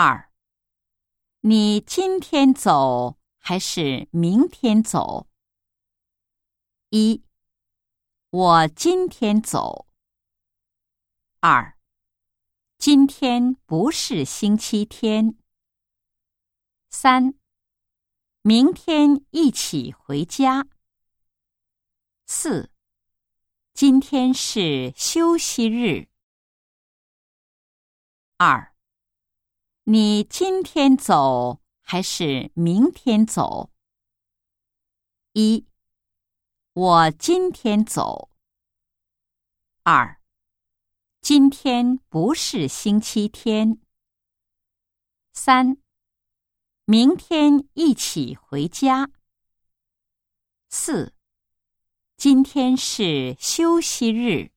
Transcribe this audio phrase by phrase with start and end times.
[0.00, 0.30] 二，
[1.40, 5.28] 你今天走还是明天走？
[6.90, 7.24] 一，
[8.30, 9.88] 我今天走。
[11.40, 11.76] 二，
[12.78, 15.36] 今天不是星期天。
[16.90, 17.34] 三，
[18.42, 20.68] 明天一起回家。
[22.24, 22.70] 四，
[23.74, 26.08] 今天是休息日。
[28.36, 28.77] 二。
[29.90, 33.70] 你今天走还是明天走？
[35.32, 35.66] 一，
[36.74, 38.28] 我今天走。
[39.84, 40.20] 二，
[41.22, 43.80] 今天不是星期天。
[45.32, 45.78] 三，
[46.84, 49.10] 明天一起回家。
[50.68, 51.14] 四，
[52.18, 54.52] 今天是休息日。